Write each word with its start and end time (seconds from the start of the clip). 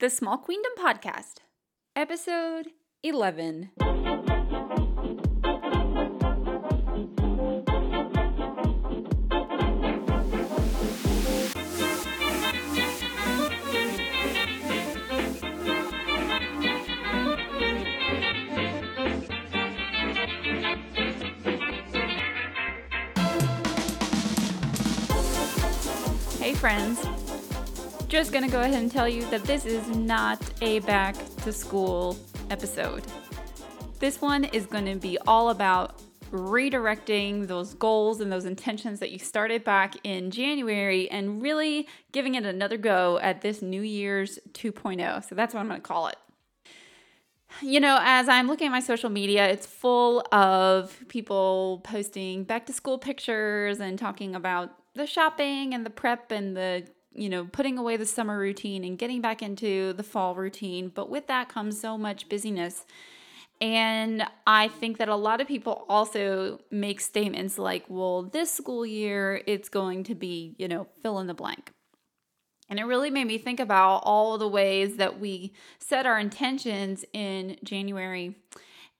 the 0.00 0.08
Small 0.08 0.38
Queendom 0.38 0.70
Podcast, 0.78 1.38
episode 1.96 2.68
11. 3.02 3.70
Hey, 26.38 26.54
friends. 26.54 27.17
Just 28.08 28.32
gonna 28.32 28.48
go 28.48 28.62
ahead 28.62 28.72
and 28.72 28.90
tell 28.90 29.06
you 29.06 29.28
that 29.28 29.44
this 29.44 29.66
is 29.66 29.86
not 29.88 30.40
a 30.62 30.78
back 30.80 31.14
to 31.42 31.52
school 31.52 32.16
episode. 32.48 33.02
This 33.98 34.22
one 34.22 34.44
is 34.44 34.64
gonna 34.64 34.96
be 34.96 35.18
all 35.26 35.50
about 35.50 36.00
redirecting 36.30 37.46
those 37.46 37.74
goals 37.74 38.22
and 38.22 38.32
those 38.32 38.46
intentions 38.46 39.00
that 39.00 39.10
you 39.10 39.18
started 39.18 39.62
back 39.62 39.94
in 40.04 40.30
January 40.30 41.10
and 41.10 41.42
really 41.42 41.86
giving 42.10 42.34
it 42.34 42.46
another 42.46 42.78
go 42.78 43.18
at 43.18 43.42
this 43.42 43.60
New 43.60 43.82
Year's 43.82 44.38
2.0. 44.52 45.28
So 45.28 45.34
that's 45.34 45.52
what 45.52 45.60
I'm 45.60 45.68
gonna 45.68 45.80
call 45.80 46.06
it. 46.08 46.16
You 47.60 47.78
know, 47.78 47.98
as 48.00 48.26
I'm 48.26 48.46
looking 48.46 48.68
at 48.68 48.72
my 48.72 48.80
social 48.80 49.10
media, 49.10 49.48
it's 49.48 49.66
full 49.66 50.24
of 50.32 50.98
people 51.08 51.82
posting 51.84 52.44
back 52.44 52.64
to 52.66 52.72
school 52.72 52.96
pictures 52.96 53.80
and 53.80 53.98
talking 53.98 54.34
about 54.34 54.70
the 54.94 55.06
shopping 55.06 55.74
and 55.74 55.84
the 55.84 55.90
prep 55.90 56.32
and 56.32 56.56
the 56.56 56.88
you 57.12 57.28
know 57.28 57.44
putting 57.44 57.78
away 57.78 57.96
the 57.96 58.06
summer 58.06 58.38
routine 58.38 58.84
and 58.84 58.98
getting 58.98 59.20
back 59.20 59.42
into 59.42 59.92
the 59.94 60.02
fall 60.02 60.34
routine. 60.34 60.90
But 60.94 61.10
with 61.10 61.26
that 61.26 61.48
comes 61.48 61.80
so 61.80 61.98
much 61.98 62.28
busyness. 62.28 62.84
And 63.60 64.24
i 64.46 64.68
think 64.68 64.98
that 64.98 65.08
a 65.08 65.16
lot 65.16 65.40
of 65.40 65.48
people 65.48 65.84
also 65.88 66.60
make 66.70 67.00
statements 67.00 67.58
like 67.58 67.84
well 67.88 68.22
this 68.22 68.52
school 68.52 68.86
year 68.86 69.42
it's 69.48 69.68
going 69.68 70.04
to 70.04 70.14
be 70.14 70.54
you 70.58 70.68
know 70.68 70.86
fill 71.02 71.18
in 71.18 71.26
the 71.26 71.34
blank. 71.34 71.72
And 72.70 72.78
it 72.78 72.84
really 72.84 73.10
made 73.10 73.26
me 73.26 73.38
think 73.38 73.60
about 73.60 74.02
all 74.04 74.36
the 74.36 74.48
ways 74.48 74.96
that 74.96 75.18
we 75.18 75.52
set 75.78 76.06
our 76.06 76.18
intentions 76.18 77.04
in 77.12 77.56
january. 77.64 78.36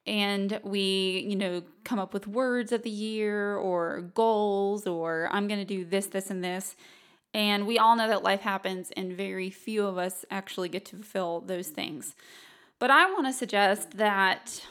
And 0.07 0.59
we, 0.65 1.27
you 1.29 1.37
know, 1.37 1.63
come 1.85 1.99
up 1.99 2.15
with 2.15 2.27
words 2.27 2.73
of 2.73 2.83
the 2.83 2.91
year 2.91 3.57
or 3.57 4.11
goals 4.15 4.87
or 4.87 5.29
I'm 5.31 5.47
going 5.47 5.61
to 5.61 5.67
do 5.67 5.85
this, 5.85 6.07
this, 6.07 6.31
and 6.31 6.43
this. 6.43 6.77
And 7.35 7.67
we 7.67 7.79
all 7.79 7.97
know 7.97 8.09
that 8.09 8.23
life 8.23 8.41
happens 8.41 8.91
and 8.97 9.13
very 9.13 9.51
few 9.51 9.87
of 9.87 9.99
us 9.99 10.25
actually 10.31 10.69
get 10.69 10.85
to 10.87 10.97
fulfill 10.97 11.41
those 11.41 11.69
things. 11.69 12.15
But 12.79 12.91
I 12.91 13.11
want 13.13 13.27
to 13.27 13.33
suggest 13.33 13.99
that 13.99 14.65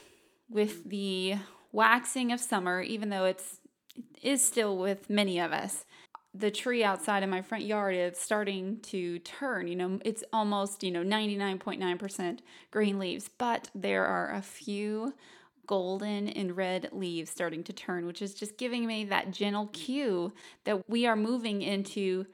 with 0.49 0.89
the 0.89 1.35
waxing 1.71 2.31
of 2.31 2.39
summer, 2.39 2.81
even 2.81 3.09
though 3.09 3.25
it's 3.25 3.59
it 3.95 4.05
is 4.21 4.45
still 4.45 4.77
with 4.77 5.09
many 5.09 5.39
of 5.39 5.51
us, 5.51 5.85
the 6.33 6.51
tree 6.51 6.83
outside 6.83 7.23
in 7.23 7.29
my 7.29 7.41
front 7.41 7.65
yard 7.65 7.95
is 7.95 8.17
starting 8.17 8.79
to 8.81 9.19
turn. 9.19 9.67
You 9.67 9.75
know, 9.75 9.99
it's 10.05 10.23
almost, 10.31 10.83
you 10.83 10.91
know, 10.91 11.03
99.9% 11.03 12.39
green 12.69 12.99
leaves, 12.99 13.29
but 13.37 13.69
there 13.73 14.05
are 14.05 14.33
a 14.33 14.41
few 14.41 15.13
golden 15.65 16.29
and 16.29 16.55
red 16.55 16.89
leaves 16.91 17.29
starting 17.29 17.63
to 17.63 17.73
turn, 17.73 18.05
which 18.05 18.21
is 18.21 18.33
just 18.33 18.57
giving 18.57 18.85
me 18.85 19.03
that 19.05 19.31
gentle 19.31 19.67
cue 19.67 20.31
that 20.63 20.87
we 20.89 21.05
are 21.05 21.15
moving 21.15 21.61
into 21.61 22.25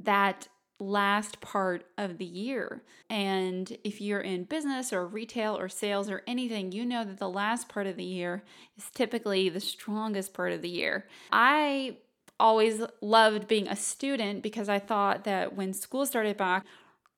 that 0.00 0.48
last 0.78 1.40
part 1.40 1.84
of 1.98 2.18
the 2.18 2.24
year. 2.24 2.82
And 3.08 3.76
if 3.84 4.00
you're 4.00 4.20
in 4.20 4.44
business 4.44 4.92
or 4.92 5.06
retail 5.06 5.56
or 5.56 5.68
sales 5.68 6.08
or 6.08 6.22
anything, 6.26 6.72
you 6.72 6.84
know 6.86 7.04
that 7.04 7.18
the 7.18 7.28
last 7.28 7.68
part 7.68 7.86
of 7.86 7.96
the 7.96 8.04
year 8.04 8.42
is 8.76 8.90
typically 8.90 9.48
the 9.48 9.60
strongest 9.60 10.32
part 10.32 10.52
of 10.52 10.62
the 10.62 10.70
year. 10.70 11.06
I 11.30 11.98
always 12.38 12.82
loved 13.02 13.46
being 13.46 13.68
a 13.68 13.76
student 13.76 14.42
because 14.42 14.68
I 14.68 14.78
thought 14.78 15.24
that 15.24 15.54
when 15.54 15.74
school 15.74 16.06
started 16.06 16.38
back, 16.38 16.64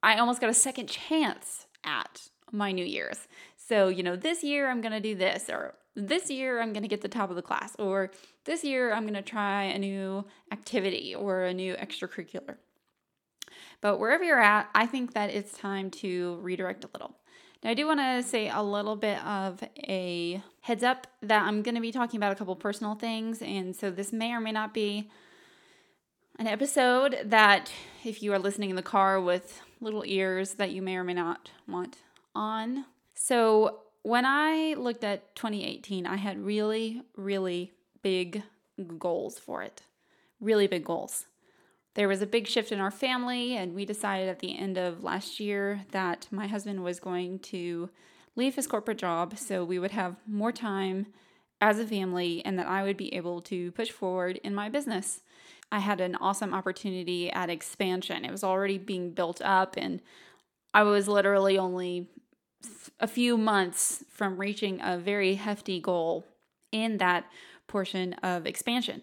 I 0.03 0.17
almost 0.17 0.41
got 0.41 0.51
a 0.51 0.55
second 0.55 0.89
chance 0.89 1.67
at 1.85 2.29
my 2.51 2.73
New 2.73 2.85
Year's. 2.85 3.29
So, 3.56 3.89
you 3.89 4.03
know, 4.03 4.17
this 4.17 4.43
year 4.43 4.69
I'm 4.69 4.81
going 4.81 4.93
to 4.93 5.01
do 5.01 5.15
this, 5.15 5.49
or 5.49 5.75
this 5.95 6.29
year 6.29 6.61
I'm 6.61 6.73
going 6.73 6.83
to 6.83 6.89
get 6.89 7.01
the 7.01 7.09
top 7.09 7.31
of 7.31 7.37
the 7.37 7.43
class, 7.43 7.77
or 7.79 8.11
this 8.45 8.65
year 8.65 8.93
I'm 8.93 9.05
going 9.05 9.15
to 9.15 9.23
try 9.23 9.65
a 9.65 9.79
new 9.79 10.25
activity 10.51 11.15
or 11.15 11.45
a 11.45 11.55
new 11.55 11.75
extracurricular. 11.75 12.56
But 13.82 13.98
wherever 13.98 14.25
you're 14.25 14.41
at, 14.41 14.70
I 14.75 14.87
think 14.87 15.12
that 15.12 15.28
it's 15.28 15.59
time 15.59 15.91
to 15.91 16.38
redirect 16.41 16.84
a 16.84 16.88
little. 16.94 17.19
Now, 17.62 17.70
I 17.70 17.75
do 17.75 17.87
want 17.87 18.00
to 18.00 18.22
say 18.22 18.48
a 18.48 18.62
little 18.62 18.97
bit 18.97 19.22
of 19.25 19.62
a 19.76 20.43
heads 20.60 20.82
up 20.82 21.06
that 21.20 21.43
I'm 21.43 21.62
going 21.62 21.75
to 21.75 21.81
be 21.81 21.93
talking 21.93 22.16
about 22.16 22.32
a 22.32 22.34
couple 22.34 22.56
personal 22.56 22.94
things. 22.94 23.43
And 23.43 23.76
so 23.76 23.91
this 23.91 24.12
may 24.12 24.32
or 24.32 24.41
may 24.41 24.53
not 24.53 24.72
be 24.72 25.10
an 26.38 26.47
episode 26.47 27.19
that, 27.25 27.70
if 28.04 28.22
you 28.22 28.32
are 28.32 28.38
listening 28.38 28.70
in 28.70 28.76
the 28.76 28.82
car 28.82 29.20
with 29.20 29.60
little 29.81 30.04
ears, 30.06 30.54
that 30.54 30.70
you 30.70 30.81
may 30.81 30.97
or 30.97 31.04
may 31.04 31.14
not 31.14 31.50
want 31.69 31.99
on. 32.34 32.87
So 33.14 33.81
when 34.03 34.25
I 34.25 34.75
looked 34.78 35.04
at 35.04 35.34
2018, 35.37 36.06
I 36.06 36.16
had 36.16 36.44
really, 36.44 37.03
really 37.16 37.72
big 38.03 38.43
goals 38.99 39.38
for 39.38 39.62
it. 39.62 39.82
Really 40.41 40.66
big 40.66 40.84
goals 40.84 41.26
there 41.95 42.09
was 42.09 42.23
a 42.23 42.27
big 42.27 42.47
shift 42.47 42.73
in 42.73 42.81
our 42.81 42.91
family, 42.91 43.57
and 43.57 43.75
we 43.75 43.85
decided 43.85 44.29
at 44.29 44.39
the 44.39 44.59
end 44.59 44.79
of 44.79 45.05
last 45.05 45.39
year 45.39 45.85
that 45.91 46.27
my 46.31 46.47
husband 46.47 46.83
was 46.83 47.01
going 47.01 47.39
to 47.41 47.91
leave 48.35 48.55
his 48.55 48.67
corporate 48.67 48.99
job 48.99 49.37
so 49.37 49.63
we 49.63 49.79
would 49.79 49.91
have 49.91 50.17
more 50.27 50.53
time 50.53 51.07
as 51.61 51.79
a 51.79 51.87
family 51.87 52.43
and 52.45 52.59
that 52.59 52.67
I 52.67 52.83
would 52.83 52.97
be 52.97 53.15
able 53.15 53.43
to 53.43 53.73
push 53.73 53.91
forward 53.91 54.41
in 54.43 54.55
my 54.55 54.69
business. 54.69 55.21
I 55.71 55.81
had 55.81 56.01
an 56.01 56.17
awesome 56.17 56.55
opportunity 56.55 57.31
at 57.31 57.51
expansion. 57.51 58.25
It 58.25 58.31
was 58.31 58.43
already 58.43 58.79
being 58.79 59.13
built 59.13 59.43
up, 59.43 59.75
and 59.77 60.01
I 60.73 60.83
was 60.85 61.09
literally 61.09 61.59
only 61.59 62.09
a 63.01 63.07
few 63.07 63.37
months 63.37 64.05
from 64.11 64.39
reaching 64.39 64.81
a 64.83 64.97
very 64.97 65.35
hefty 65.35 65.81
goal 65.81 66.25
in 66.71 66.99
that 66.99 67.27
portion 67.67 68.15
of 68.23 68.47
expansion 68.47 69.03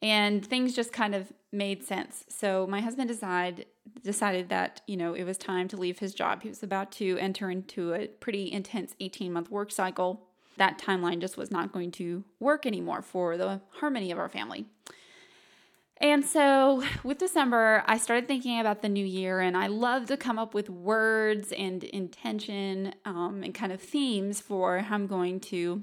and 0.00 0.46
things 0.46 0.74
just 0.74 0.92
kind 0.92 1.14
of 1.14 1.32
made 1.52 1.84
sense. 1.84 2.24
So 2.28 2.66
my 2.66 2.80
husband 2.80 3.08
decided 3.08 3.66
decided 4.02 4.50
that 4.50 4.82
you 4.86 4.96
know 4.96 5.14
it 5.14 5.24
was 5.24 5.38
time 5.38 5.68
to 5.68 5.76
leave 5.76 5.98
his 5.98 6.14
job. 6.14 6.42
He 6.42 6.48
was 6.48 6.62
about 6.62 6.92
to 6.92 7.16
enter 7.18 7.50
into 7.50 7.94
a 7.94 8.06
pretty 8.06 8.52
intense 8.52 8.94
18 9.00 9.32
month 9.32 9.50
work 9.50 9.72
cycle. 9.72 10.28
That 10.56 10.78
timeline 10.78 11.20
just 11.20 11.36
was 11.36 11.50
not 11.50 11.72
going 11.72 11.92
to 11.92 12.24
work 12.40 12.66
anymore 12.66 13.00
for 13.00 13.36
the 13.36 13.60
harmony 13.70 14.10
of 14.10 14.18
our 14.18 14.28
family. 14.28 14.66
And 16.00 16.24
so 16.24 16.84
with 17.02 17.18
December, 17.18 17.82
I 17.86 17.98
started 17.98 18.28
thinking 18.28 18.60
about 18.60 18.82
the 18.82 18.88
new 18.88 19.04
year, 19.04 19.40
and 19.40 19.56
I 19.56 19.66
love 19.66 20.06
to 20.06 20.16
come 20.16 20.38
up 20.38 20.54
with 20.54 20.70
words 20.70 21.52
and 21.52 21.82
intention 21.82 22.94
um, 23.04 23.42
and 23.42 23.52
kind 23.52 23.72
of 23.72 23.80
themes 23.80 24.40
for 24.40 24.78
how 24.78 24.94
I'm 24.94 25.08
going 25.08 25.40
to, 25.40 25.82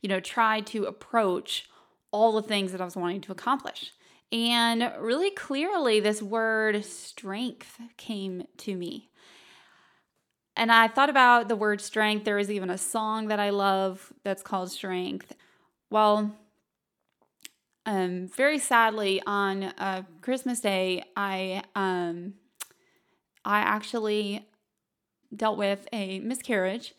you 0.00 0.08
know, 0.08 0.18
try 0.18 0.60
to 0.62 0.84
approach 0.84 1.68
all 2.10 2.32
the 2.32 2.42
things 2.42 2.72
that 2.72 2.80
I 2.80 2.84
was 2.84 2.96
wanting 2.96 3.20
to 3.22 3.32
accomplish. 3.32 3.92
And 4.34 4.90
really 4.98 5.30
clearly, 5.30 6.00
this 6.00 6.20
word 6.20 6.84
strength 6.84 7.78
came 7.96 8.48
to 8.58 8.74
me. 8.74 9.08
And 10.56 10.72
I 10.72 10.88
thought 10.88 11.08
about 11.08 11.46
the 11.46 11.54
word 11.54 11.80
strength. 11.80 12.24
There 12.24 12.38
is 12.38 12.50
even 12.50 12.68
a 12.68 12.76
song 12.76 13.28
that 13.28 13.38
I 13.38 13.50
love 13.50 14.12
that's 14.24 14.42
called 14.42 14.72
Strength. 14.72 15.36
Well, 15.88 16.34
um, 17.86 18.26
very 18.26 18.58
sadly, 18.58 19.22
on 19.24 19.62
uh, 19.62 20.02
Christmas 20.20 20.58
Day, 20.58 21.04
I 21.16 21.62
um, 21.76 22.34
I 23.44 23.60
actually 23.60 24.48
dealt 25.34 25.58
with 25.58 25.86
a 25.92 26.18
miscarriage, 26.18 26.92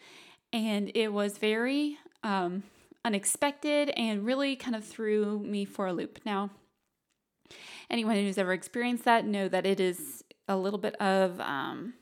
and 0.54 0.89
it 0.95 1.12
was 1.12 1.38
very 1.38 1.98
um, 2.24 2.63
unexpected 3.04 3.89
and 3.98 4.25
really 4.25 4.56
kind 4.56 4.75
of 4.75 4.86
threw 4.86 5.39
me 5.39 5.65
for 5.65 5.88
a 5.88 5.94
loop. 5.94 6.19
Now, 6.25 6.51
anyone 7.90 8.16
who's 8.16 8.38
ever 8.38 8.54
experienced 8.54 9.06
that 9.06 9.26
know 9.26 9.48
that 9.48 9.66
it 9.66 9.80
is 9.80 10.24
a 10.48 10.58
little 10.58 10.80
bit 10.80 10.96
of 10.96 11.40
um, 11.40 11.94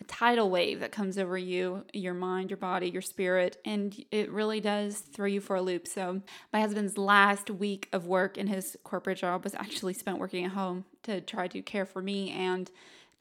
a 0.00 0.04
tidal 0.04 0.50
wave 0.50 0.80
that 0.80 0.92
comes 0.92 1.18
over 1.18 1.36
you, 1.36 1.84
your 1.92 2.14
mind, 2.14 2.50
your 2.50 2.56
body, 2.56 2.88
your 2.88 3.02
spirit, 3.02 3.58
and 3.64 4.04
it 4.10 4.30
really 4.30 4.60
does 4.60 4.98
throw 4.98 5.26
you 5.26 5.40
for 5.40 5.56
a 5.56 5.62
loop. 5.62 5.88
So, 5.88 6.22
my 6.52 6.60
husband's 6.60 6.98
last 6.98 7.50
week 7.50 7.88
of 7.92 8.06
work 8.06 8.36
in 8.36 8.46
his 8.46 8.76
corporate 8.84 9.18
job 9.18 9.44
was 9.44 9.54
actually 9.54 9.94
spent 9.94 10.18
working 10.18 10.44
at 10.44 10.52
home 10.52 10.84
to 11.04 11.20
try 11.20 11.48
to 11.48 11.62
care 11.62 11.86
for 11.86 12.02
me 12.02 12.30
and 12.30 12.70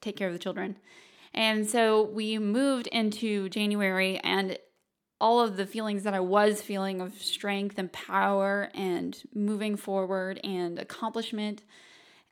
take 0.01 0.15
care 0.15 0.27
of 0.27 0.33
the 0.33 0.39
children. 0.39 0.77
And 1.33 1.69
so 1.69 2.03
we 2.03 2.39
moved 2.39 2.87
into 2.87 3.49
January, 3.49 4.19
and 4.19 4.57
all 5.19 5.39
of 5.39 5.57
the 5.57 5.65
feelings 5.65 6.03
that 6.03 6.13
I 6.13 6.19
was 6.19 6.61
feeling 6.61 7.01
of 7.01 7.13
strength 7.21 7.77
and 7.77 7.91
power 7.91 8.69
and 8.73 9.17
moving 9.33 9.75
forward 9.75 10.39
and 10.43 10.77
accomplishment 10.79 11.63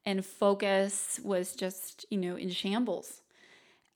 and 0.06 0.26
focus 0.26 1.20
was 1.24 1.56
just, 1.56 2.06
you 2.12 2.18
know, 2.18 2.36
in 2.36 2.50
shambles. 2.50 3.22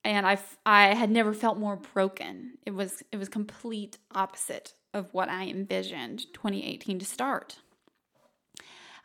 and 0.04 0.26
I, 0.26 0.40
I 0.66 0.96
had 0.96 1.12
never 1.12 1.34
felt 1.34 1.58
more 1.58 1.76
broken. 1.76 2.58
It 2.66 2.72
was 2.72 3.04
it 3.12 3.18
was 3.18 3.30
complete 3.30 3.98
opposite 4.16 4.74
of 4.94 5.14
what 5.14 5.30
I 5.30 5.48
envisioned 5.48 6.34
2018 6.34 7.00
to 7.00 7.06
start. 7.06 7.58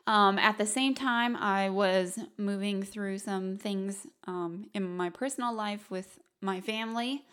Um, 0.06 0.38
at 0.38 0.58
the 0.58 0.66
same 0.66 0.94
time, 0.94 1.34
I 1.36 1.70
was 1.70 2.18
moving 2.36 2.82
through 2.82 3.18
some 3.18 3.56
things 3.56 4.06
um, 4.26 4.66
in 4.74 4.96
my 4.96 5.10
personal 5.10 5.54
life 5.54 5.90
with 5.90 6.18
my 6.40 6.60
family. 6.60 7.24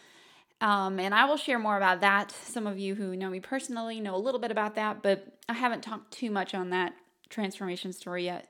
Um, 0.61 0.99
and 0.99 1.13
I 1.13 1.25
will 1.25 1.37
share 1.37 1.57
more 1.57 1.75
about 1.75 2.01
that. 2.01 2.31
Some 2.31 2.67
of 2.67 2.77
you 2.77 2.93
who 2.93 3.15
know 3.15 3.29
me 3.29 3.39
personally 3.39 3.99
know 3.99 4.15
a 4.15 4.17
little 4.17 4.39
bit 4.39 4.51
about 4.51 4.75
that, 4.75 5.01
but 5.01 5.27
I 5.49 5.53
haven't 5.53 5.81
talked 5.81 6.13
too 6.13 6.29
much 6.29 6.53
on 6.53 6.69
that 6.69 6.93
transformation 7.29 7.91
story 7.91 8.25
yet. 8.25 8.47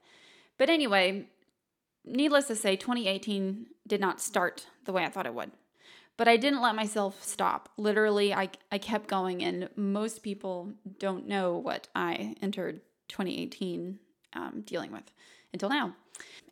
But 0.57 0.69
anyway, 0.69 1.27
needless 2.05 2.47
to 2.47 2.55
say, 2.55 2.75
2018 2.75 3.67
did 3.87 4.01
not 4.01 4.19
start 4.19 4.67
the 4.83 4.91
way 4.91 5.05
I 5.05 5.09
thought 5.09 5.25
it 5.25 5.33
would. 5.33 5.51
But 6.17 6.27
I 6.27 6.35
didn't 6.35 6.61
let 6.61 6.75
myself 6.75 7.23
stop. 7.23 7.69
Literally, 7.77 8.33
I, 8.33 8.49
I 8.71 8.77
kept 8.77 9.07
going, 9.07 9.41
and 9.41 9.69
most 9.75 10.21
people 10.21 10.73
don't 10.99 11.27
know 11.27 11.57
what 11.57 11.87
I 11.95 12.35
entered 12.41 12.81
2018 13.07 13.99
um, 14.33 14.63
dealing 14.65 14.91
with 14.91 15.11
until 15.53 15.69
now. 15.69 15.95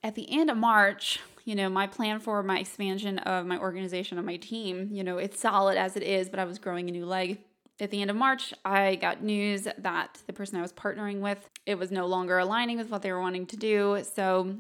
At 0.02 0.16
the 0.16 0.32
end 0.32 0.50
of 0.50 0.58
March, 0.58 1.20
you 1.50 1.56
know, 1.56 1.68
my 1.68 1.88
plan 1.88 2.20
for 2.20 2.44
my 2.44 2.60
expansion 2.60 3.18
of 3.18 3.44
my 3.48 3.58
organization 3.58 4.20
and 4.20 4.28
my 4.28 4.36
team, 4.36 4.90
you 4.92 5.04
know, 5.04 5.18
it's 5.18 5.40
solid 5.40 5.80
as 5.80 5.98
it 5.98 6.04
is, 6.04 6.30
but 6.30 6.38
I 6.38 6.46
was 6.46 6.60
growing 6.60 6.88
a 6.88 6.92
new 6.92 7.08
leg. 7.08 7.40
At 7.80 7.90
the 7.90 8.02
end 8.02 8.12
of 8.12 8.16
March, 8.16 8.54
I 8.64 8.98
got 8.98 9.24
news 9.24 9.68
that 9.80 10.20
the 10.28 10.34
person 10.34 10.60
I 10.60 10.62
was 10.62 10.72
partnering 10.72 11.22
with, 11.22 11.50
it 11.66 11.80
was 11.80 11.90
no 11.90 12.06
longer 12.06 12.38
aligning 12.38 12.78
with 12.78 12.92
what 12.92 13.02
they 13.02 13.12
were 13.12 13.20
wanting 13.20 13.48
to 13.48 13.58
do. 13.58 14.04
So, 14.14 14.58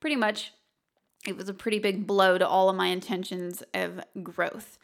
pretty 0.00 0.16
much 0.16 0.52
it 1.26 1.34
was 1.34 1.48
a 1.48 1.54
pretty 1.54 1.78
big 1.78 2.06
blow 2.06 2.36
to 2.36 2.46
all 2.46 2.68
of 2.68 2.76
my 2.76 2.88
intentions 2.88 3.62
of 3.72 3.98
growth. 4.22 4.76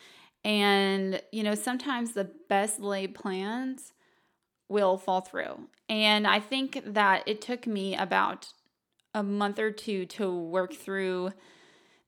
And, 0.46 1.20
you 1.30 1.42
know, 1.42 1.54
sometimes 1.54 2.14
the 2.14 2.30
best 2.48 2.80
laid 2.80 3.14
plans 3.14 3.92
will 4.70 4.96
fall 4.96 5.20
through. 5.20 5.68
And 5.90 6.26
I 6.26 6.40
think 6.40 6.80
that 6.86 7.22
it 7.26 7.42
took 7.42 7.66
me 7.66 7.94
about 7.94 8.48
a 9.14 9.22
month 9.22 9.58
or 9.58 9.70
two 9.70 10.06
to 10.06 10.30
work 10.30 10.74
through 10.74 11.32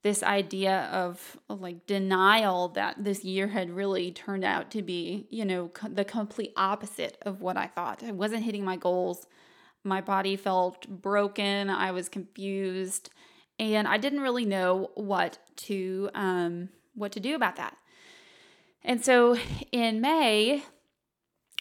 this 0.03 0.23
idea 0.23 0.89
of 0.93 1.39
like 1.49 1.87
denial 1.87 2.69
that 2.69 3.05
this 3.05 3.23
year 3.23 3.49
had 3.49 3.71
really 3.71 4.11
turned 4.11 4.45
out 4.45 4.71
to 4.71 4.83
be, 4.83 5.27
you 5.29 5.45
know, 5.45 5.69
co- 5.69 5.89
the 5.89 6.05
complete 6.05 6.53
opposite 6.57 7.19
of 7.23 7.43
what 7.43 7.57
I 7.57 7.67
thought. 7.67 8.03
I 8.03 8.13
wasn't 8.13 8.45
hitting 8.45 8.65
my 8.65 8.77
goals. 8.77 9.27
My 9.85 10.01
body 10.01 10.37
felt 10.37 10.89
broken. 10.89 11.69
I 11.69 11.93
was 11.93 12.09
confused, 12.09 13.11
and 13.59 13.87
I 13.87 13.99
didn't 13.99 14.21
really 14.21 14.45
know 14.45 14.91
what 14.95 15.39
to 15.57 16.11
um, 16.15 16.71
what 16.95 17.13
to 17.13 17.21
do 17.21 17.35
about 17.35 17.57
that. 17.57 17.77
And 18.83 19.05
so 19.05 19.37
in 19.73 20.01
May, 20.01 20.65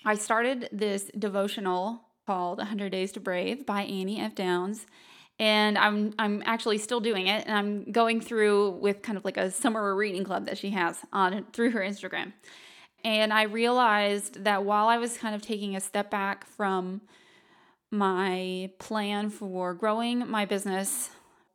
I 0.06 0.16
started 0.16 0.70
this 0.72 1.12
devotional 1.18 2.02
called 2.26 2.60
100 2.60 2.92
Days 2.92 3.12
to 3.14 3.20
Brave 3.20 3.66
by 3.66 3.82
Annie 3.82 4.22
F. 4.22 4.36
Downs. 4.36 4.86
And 5.40 5.78
I'm 5.78 6.14
I'm 6.20 6.44
actually 6.46 6.78
still 6.80 7.00
doing 7.00 7.28
it 7.28 7.46
and 7.48 7.56
I'm 7.56 7.92
going 7.92 8.20
through 8.20 8.72
with 8.72 9.02
kind 9.02 9.18
of 9.18 9.24
like 9.24 9.38
a 9.38 9.50
summer 9.50 9.96
reading 9.96 10.26
club 10.26 10.46
that 10.48 10.58
she 10.58 10.72
has 10.72 10.98
on 11.14 11.46
through 11.54 11.72
her 11.72 11.80
Instagram. 11.80 12.34
And 13.06 13.32
I 13.32 13.44
realized 13.44 14.44
that 14.44 14.66
while 14.66 14.88
I 14.88 14.98
was 14.98 15.18
kind 15.18 15.34
of 15.34 15.42
taking 15.42 15.76
a 15.76 15.80
step 15.80 16.12
back 16.12 16.46
from 16.46 17.02
my 17.92 18.70
plan 18.78 19.30
for 19.30 19.74
growing 19.74 20.30
my 20.30 20.46
business 20.46 21.10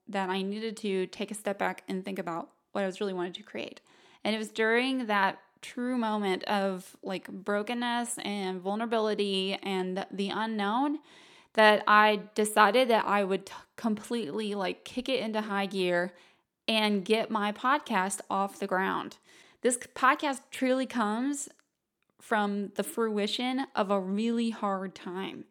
that 0.08 0.30
I 0.30 0.42
needed 0.42 0.76
to 0.78 1.06
take 1.06 1.30
a 1.30 1.34
step 1.34 1.58
back 1.58 1.82
and 1.88 2.04
think 2.04 2.18
about 2.18 2.48
what 2.72 2.82
I 2.82 2.86
was 2.86 3.00
really 3.00 3.12
wanting 3.12 3.34
to 3.34 3.42
create. 3.42 3.80
And 4.24 4.34
it 4.34 4.38
was 4.38 4.48
during 4.48 5.06
that 5.06 5.38
true 5.60 5.96
moment 5.96 6.44
of 6.44 6.96
like 7.02 7.28
brokenness 7.28 8.18
and 8.18 8.60
vulnerability 8.60 9.58
and 9.62 10.04
the 10.10 10.30
unknown 10.30 10.98
that 11.54 11.82
I 11.86 12.20
decided 12.34 12.88
that 12.88 13.06
I 13.06 13.24
would 13.24 13.46
t- 13.46 13.52
completely 13.76 14.54
like 14.54 14.84
kick 14.84 15.08
it 15.08 15.20
into 15.20 15.40
high 15.40 15.66
gear 15.66 16.12
and 16.68 17.04
get 17.04 17.30
my 17.30 17.52
podcast 17.52 18.20
off 18.28 18.58
the 18.58 18.66
ground. 18.66 19.16
This 19.62 19.78
podcast 19.78 20.40
truly 20.50 20.86
comes 20.86 21.48
from 22.20 22.72
the 22.76 22.82
fruition 22.82 23.66
of 23.74 23.90
a 23.90 24.00
really 24.00 24.50
hard 24.50 24.94
time. 24.94 25.44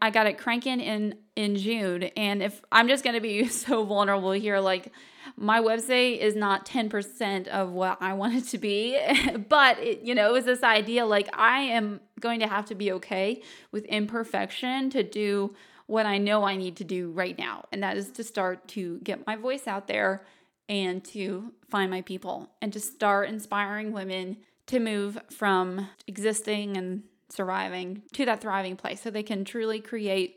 I 0.00 0.10
got 0.10 0.26
it 0.26 0.38
cranking 0.38 0.80
in 0.80 1.14
in 1.34 1.56
June 1.56 2.04
and 2.16 2.42
if 2.42 2.62
I'm 2.72 2.88
just 2.88 3.04
going 3.04 3.14
to 3.14 3.20
be 3.20 3.46
so 3.48 3.84
vulnerable 3.84 4.32
here 4.32 4.58
like 4.58 4.92
my 5.36 5.60
website 5.60 6.18
is 6.18 6.36
not 6.36 6.64
10% 6.64 7.48
of 7.48 7.72
what 7.72 7.98
I 8.00 8.12
want 8.14 8.34
it 8.34 8.44
to 8.48 8.58
be, 8.58 8.98
but 9.48 9.78
it, 9.78 10.02
you 10.02 10.14
know, 10.14 10.28
it 10.28 10.32
was 10.32 10.44
this 10.44 10.62
idea 10.62 11.04
like 11.04 11.28
I 11.36 11.60
am 11.60 12.00
going 12.20 12.40
to 12.40 12.46
have 12.46 12.66
to 12.66 12.74
be 12.74 12.92
okay 12.92 13.42
with 13.72 13.84
imperfection 13.86 14.88
to 14.90 15.02
do 15.02 15.54
what 15.86 16.06
I 16.06 16.18
know 16.18 16.44
I 16.44 16.56
need 16.56 16.76
to 16.76 16.84
do 16.84 17.10
right 17.10 17.36
now. 17.38 17.64
And 17.72 17.82
that 17.82 17.96
is 17.96 18.10
to 18.12 18.24
start 18.24 18.66
to 18.68 18.98
get 19.00 19.26
my 19.26 19.36
voice 19.36 19.66
out 19.66 19.88
there 19.88 20.24
and 20.68 21.04
to 21.06 21.52
find 21.68 21.90
my 21.90 22.02
people 22.02 22.50
and 22.60 22.72
to 22.72 22.80
start 22.80 23.28
inspiring 23.28 23.92
women 23.92 24.38
to 24.66 24.80
move 24.80 25.18
from 25.30 25.88
existing 26.08 26.76
and 26.76 27.04
surviving 27.28 28.02
to 28.12 28.24
that 28.24 28.40
thriving 28.40 28.76
place 28.76 29.00
so 29.00 29.10
they 29.10 29.22
can 29.22 29.44
truly 29.44 29.80
create 29.80 30.36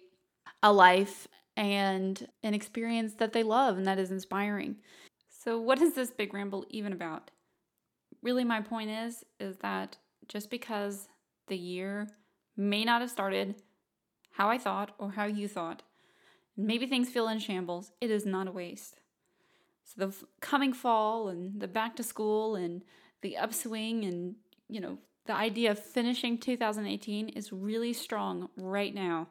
a 0.64 0.72
life 0.72 1.28
and 1.56 2.28
an 2.44 2.54
experience 2.54 3.16
that 3.16 3.34
they 3.34 3.44
love 3.44 3.78
and 3.78 3.86
that 3.86 4.00
is 4.00 4.12
inspiring. 4.12 4.78
So 5.30 5.60
what 5.60 5.82
is 5.82 5.94
this 5.94 6.12
big 6.12 6.34
ramble 6.34 6.66
even 6.70 6.94
about? 6.94 7.32
Really 8.22 8.44
my 8.44 8.62
point 8.62 8.90
is 8.90 9.24
is 9.40 9.58
that 9.58 9.98
just 10.28 10.50
because 10.50 11.08
the 11.48 11.58
year 11.58 12.08
may 12.56 12.84
not 12.84 13.02
have 13.02 13.10
started 13.10 13.56
how 14.32 14.50
I 14.50 14.58
thought 14.58 14.94
or 14.98 15.12
how 15.12 15.26
you 15.26 15.48
thought, 15.48 15.84
maybe 16.56 16.86
things 16.86 17.10
feel 17.10 17.28
in 17.28 17.40
shambles, 17.40 17.92
it 18.00 18.12
is 18.12 18.26
not 18.26 18.48
a 18.48 18.52
waste. 18.52 19.00
So 19.84 20.06
the 20.06 20.16
coming 20.40 20.74
fall 20.74 21.30
and 21.30 21.60
the 21.60 21.68
back 21.68 21.96
to 21.96 22.04
school 22.04 22.56
and 22.56 22.84
the 23.22 23.38
upswing 23.38 24.06
and 24.06 24.36
you 24.68 24.80
know 24.80 24.98
the 25.26 25.34
idea 25.34 25.72
of 25.72 25.80
finishing 25.80 26.38
2018 26.38 27.30
is 27.30 27.54
really 27.54 27.94
strong 27.94 28.50
right 28.58 28.94
now 28.94 29.28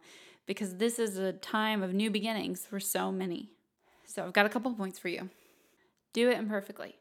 because 0.46 0.76
this 0.76 0.98
is 0.98 1.18
a 1.18 1.32
time 1.32 1.82
of 1.82 1.92
new 1.92 2.10
beginnings 2.10 2.64
for 2.66 2.80
so 2.80 3.12
many. 3.12 3.50
So 4.06 4.24
I've 4.24 4.32
got 4.32 4.46
a 4.46 4.48
couple 4.48 4.72
points 4.72 4.98
for 4.98 5.08
you. 5.08 5.28
Do 6.12 6.30
it 6.30 6.38
imperfectly. 6.38 6.96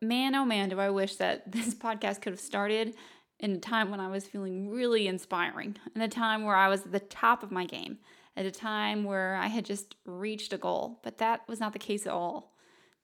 Man, 0.00 0.34
oh 0.34 0.44
man, 0.44 0.68
do 0.68 0.78
I 0.78 0.90
wish 0.90 1.16
that 1.16 1.50
this 1.52 1.74
podcast 1.74 2.20
could 2.20 2.34
have 2.34 2.40
started 2.40 2.94
in 3.40 3.52
a 3.52 3.58
time 3.58 3.90
when 3.90 4.00
I 4.00 4.08
was 4.08 4.26
feeling 4.26 4.70
really 4.70 5.08
inspiring, 5.08 5.76
in 5.94 6.02
a 6.02 6.08
time 6.08 6.44
where 6.44 6.54
I 6.54 6.68
was 6.68 6.82
at 6.82 6.92
the 6.92 7.00
top 7.00 7.42
of 7.42 7.50
my 7.50 7.64
game, 7.64 7.98
at 8.36 8.46
a 8.46 8.50
time 8.50 9.04
where 9.04 9.36
I 9.36 9.46
had 9.46 9.64
just 9.64 9.96
reached 10.04 10.52
a 10.52 10.58
goal. 10.58 11.00
But 11.02 11.18
that 11.18 11.48
was 11.48 11.60
not 11.60 11.72
the 11.72 11.78
case 11.78 12.06
at 12.06 12.12
all. 12.12 12.52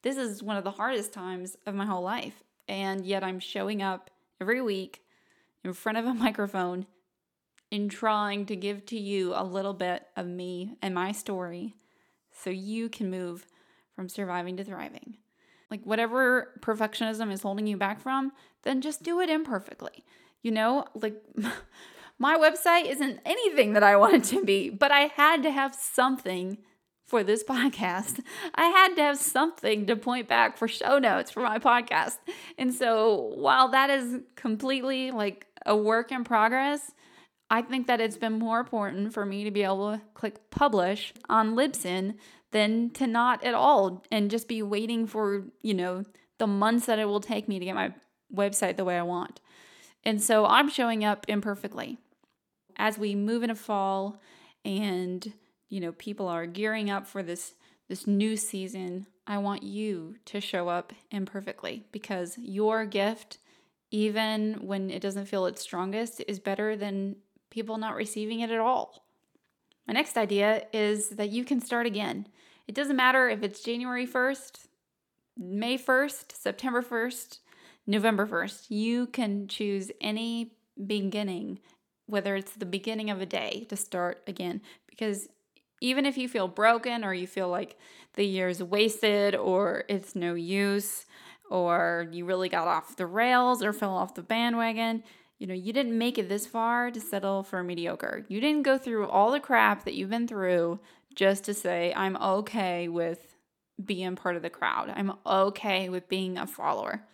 This 0.03 0.17
is 0.17 0.43
one 0.43 0.57
of 0.57 0.65
the 0.65 0.71
hardest 0.71 1.13
times 1.13 1.57
of 1.67 1.75
my 1.75 1.87
whole 1.87 2.03
life, 2.03 2.43
and 2.69 3.05
yet 3.05 3.25
I'm 3.25 3.41
showing 3.41 3.83
up 3.83 4.11
every 4.41 4.61
week 4.63 5.03
in 5.65 5.73
front 5.73 5.99
of 5.99 6.07
a 6.07 6.15
microphone 6.27 6.87
in 7.71 7.89
trying 7.89 8.47
to 8.47 8.57
give 8.57 8.85
to 8.87 8.99
you 8.99 9.33
a 9.35 9.45
little 9.45 9.75
bit 9.75 10.07
of 10.17 10.27
me 10.27 10.77
and 10.83 10.95
my 10.95 11.13
story 11.13 11.75
so 12.33 12.51
you 12.51 12.89
can 12.89 13.11
move 13.11 13.47
from 13.95 14.09
surviving 14.09 14.57
to 14.57 14.65
thriving. 14.65 15.17
Like, 15.71 15.85
whatever 15.85 16.55
perfectionism 16.61 17.31
is 17.31 17.43
holding 17.43 17.67
you 17.67 17.77
back 17.77 18.01
from, 18.01 18.33
then 18.63 18.81
just 18.81 19.05
do 19.05 19.21
it 19.21 19.31
imperfectly. 19.31 20.05
You 20.43 20.51
know, 20.51 20.87
like 20.95 21.23
my 22.19 22.37
website 22.37 22.87
isn't 22.87 23.21
anything 23.25 23.75
that 23.75 23.83
I 23.83 23.97
want 23.97 24.15
it 24.15 24.25
to 24.37 24.45
be, 24.45 24.71
but 24.71 24.91
I 24.91 25.03
had 25.03 25.43
to 25.45 25.51
have 25.51 25.75
something 25.75 26.59
for 27.11 27.25
this 27.25 27.43
podcast. 27.49 28.21
I 28.55 28.67
had 28.67 28.95
to 28.95 29.03
have 29.03 29.19
something 29.19 29.87
to 29.87 29.97
point 29.97 30.29
back 30.29 30.57
for 30.57 30.69
show 30.69 30.99
notes 30.99 31.31
for 31.31 31.41
my 31.41 31.59
podcast. 31.59 32.19
And 32.57 32.73
so 32.73 33.33
while 33.35 33.69
that 33.69 33.91
is 33.91 34.21
completely 34.37 35.11
like 35.11 35.47
a 35.67 35.77
work 35.77 36.13
in 36.13 36.25
progress, 36.25 36.93
I 37.51 37.63
think 37.63 37.89
that 37.89 38.01
it's 38.01 38.17
been 38.17 38.39
more 38.39 38.61
important 38.61 39.13
for 39.13 39.27
me 39.27 39.43
to 39.43 39.51
be 39.51 39.65
able 39.65 39.93
to 39.93 40.01
click 40.15 40.51
publish 40.51 41.13
on 41.29 41.57
Libsyn 41.57 42.15
than 42.53 42.91
to 42.91 43.09
not 43.09 43.45
at 43.45 43.55
all 43.55 44.05
and 44.11 44.31
just 44.31 44.47
be 44.47 44.63
waiting 44.63 45.07
for, 45.07 45.45
you 45.61 45.75
know, 45.75 46.05
the 46.39 46.47
months 46.47 46.87
that 46.87 47.01
it 47.01 47.07
will 47.07 47.21
take 47.21 47.49
me 47.49 47.59
to 47.59 47.65
get 47.65 47.75
my 47.75 47.93
website 48.33 48.77
the 48.77 48.85
way 48.85 48.97
I 48.97 49.03
want. 49.03 49.41
And 50.05 50.23
so 50.23 50.47
I'm 50.47 50.71
showing 50.71 51.05
up 51.05 51.27
imperfectly. 51.29 51.99
As 52.77 52.97
we 52.97 53.15
move 53.15 53.43
into 53.43 53.57
fall 53.57 54.21
and, 54.65 55.33
you 55.71 55.81
know, 55.81 55.93
people 55.93 56.29
are 56.29 56.45
gearing 56.45 56.91
up 56.91 57.07
for 57.07 57.23
this 57.23 57.55
this 57.89 58.07
new 58.07 58.37
season, 58.37 59.07
I 59.27 59.39
want 59.39 59.65
you 59.65 60.15
to 60.27 60.41
show 60.41 60.69
up 60.69 60.93
imperfectly 61.11 61.87
because 61.91 62.39
your 62.39 62.85
gift 62.85 63.39
even 63.91 64.65
when 64.65 64.91
it 64.91 65.03
doesn't 65.03 65.27
feel 65.27 65.47
its 65.47 65.61
strongest 65.61 66.23
is 66.29 66.39
better 66.39 66.77
than 66.77 67.17
people 67.51 67.77
not 67.79 67.97
receiving 67.97 68.41
it 68.41 68.51
at 68.51 68.61
all. 68.61 69.05
My 69.89 69.95
next 69.95 70.17
idea 70.17 70.67
is 70.73 71.09
that 71.11 71.31
you 71.31 71.45
can 71.45 71.61
start 71.61 71.85
again. 71.85 72.29
It 72.69 72.77
doesn't 72.77 72.95
matter 72.95 73.29
if 73.29 73.43
it's 73.43 73.61
January 73.61 74.07
1st, 74.07 74.69
May 75.37 75.77
1st, 75.77 76.33
September 76.33 76.83
1st, 76.83 77.39
November 77.87 78.27
1st, 78.27 78.67
you 78.69 79.07
can 79.07 79.49
choose 79.49 79.91
any 80.01 80.53
beginning, 80.87 81.59
whether 82.07 82.37
it's 82.37 82.53
the 82.53 82.67
beginning 82.67 83.11
of 83.11 83.21
a 83.21 83.27
day 83.27 83.67
to 83.69 83.77
start 83.77 84.23
again. 84.29 84.61
Because 84.87 85.29
even 85.81 86.07
if 86.07 86.19
you 86.19 86.29
feel 86.29 86.49
broken 86.49 87.05
or 87.05 87.15
you 87.15 87.27
feel 87.27 87.49
like 87.49 87.79
the 88.15 88.25
year's 88.25 88.63
wasted 88.63 89.35
or 89.35 89.85
it's 89.89 90.15
no 90.15 90.35
use 90.35 91.07
or 91.51 92.07
you 92.13 92.25
really 92.25 92.49
got 92.49 92.69
off 92.69 92.97
the 92.97 93.07
rails 93.07 93.63
or 93.63 93.73
fell 93.73 93.95
off 93.95 94.15
the 94.15 94.23
bandwagon, 94.23 95.03
you 95.39 95.47
know, 95.47 95.55
you 95.55 95.73
didn't 95.73 95.97
make 95.97 96.19
it 96.19 96.29
this 96.29 96.47
far 96.47 96.91
to 96.91 97.01
settle 97.01 97.43
for 97.43 97.63
mediocre. 97.63 98.25
You 98.29 98.41
didn't 98.41 98.63
go 98.63 98.77
through 98.77 99.09
all 99.09 99.33
the 99.33 99.41
crap 99.41 99.85
that 99.85 99.95
you've 99.95 100.11
been 100.11 100.29
through 100.29 100.81
just 101.15 101.45
to 101.45 101.55
say, 101.55 101.93
I'm 101.97 102.17
okay 102.17 102.89
with 102.89 103.37
being 103.83 104.17
part 104.17 104.37
of 104.37 104.43
the 104.43 104.51
crowd. 104.51 104.93
I'm 104.95 105.15
okay 105.27 105.89
with 105.89 106.09
being 106.09 106.37
a 106.37 106.47
follower. 106.47 107.05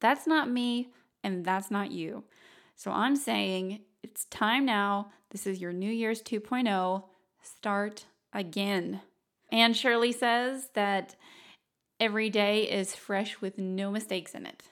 That's 0.00 0.26
not 0.26 0.50
me 0.50 0.92
and 1.24 1.44
that's 1.44 1.70
not 1.70 1.90
you. 1.90 2.24
So 2.76 2.90
I'm 2.90 3.16
saying 3.16 3.80
it's 4.02 4.26
time 4.26 4.64
now. 4.64 5.10
This 5.30 5.46
is 5.46 5.60
your 5.60 5.72
New 5.72 5.90
Year's 5.90 6.22
2.0. 6.22 7.04
Start 7.42 8.04
again. 8.32 9.00
Anne 9.52 9.74
Shirley 9.74 10.12
says 10.12 10.68
that 10.74 11.16
every 11.98 12.30
day 12.30 12.62
is 12.70 12.94
fresh 12.94 13.40
with 13.40 13.58
no 13.58 13.90
mistakes 13.90 14.34
in 14.34 14.46
it. 14.46 14.62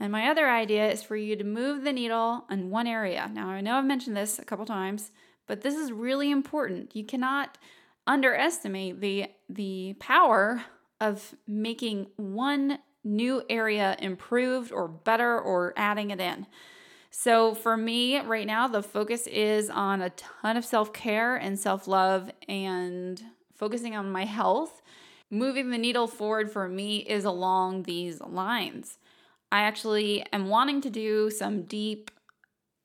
And 0.00 0.10
my 0.10 0.28
other 0.28 0.48
idea 0.48 0.90
is 0.90 1.02
for 1.02 1.16
you 1.16 1.36
to 1.36 1.44
move 1.44 1.84
the 1.84 1.92
needle 1.92 2.44
in 2.50 2.70
one 2.70 2.86
area. 2.86 3.30
Now, 3.32 3.48
I 3.48 3.60
know 3.60 3.76
I've 3.76 3.84
mentioned 3.84 4.16
this 4.16 4.38
a 4.38 4.44
couple 4.44 4.66
times, 4.66 5.12
but 5.46 5.60
this 5.60 5.74
is 5.74 5.92
really 5.92 6.30
important. 6.30 6.96
You 6.96 7.04
cannot 7.04 7.58
underestimate 8.06 9.00
the 9.00 9.26
the 9.48 9.94
power 9.98 10.62
of 11.00 11.34
making 11.46 12.08
one 12.16 12.78
new 13.02 13.42
area 13.48 13.96
improved 13.98 14.72
or 14.72 14.88
better 14.88 15.38
or 15.38 15.72
adding 15.76 16.10
it 16.10 16.20
in. 16.20 16.46
So 17.16 17.54
for 17.54 17.76
me 17.76 18.18
right 18.18 18.46
now 18.46 18.66
the 18.66 18.82
focus 18.82 19.28
is 19.28 19.70
on 19.70 20.02
a 20.02 20.10
ton 20.10 20.56
of 20.56 20.64
self-care 20.64 21.36
and 21.36 21.56
self-love 21.56 22.32
and 22.48 23.22
focusing 23.54 23.94
on 23.94 24.10
my 24.10 24.24
health. 24.24 24.82
Moving 25.30 25.70
the 25.70 25.78
needle 25.78 26.08
forward 26.08 26.50
for 26.50 26.68
me 26.68 26.98
is 26.98 27.24
along 27.24 27.84
these 27.84 28.20
lines. 28.20 28.98
I 29.52 29.60
actually 29.60 30.26
am 30.32 30.48
wanting 30.48 30.80
to 30.80 30.90
do 30.90 31.30
some 31.30 31.62
deep 31.62 32.10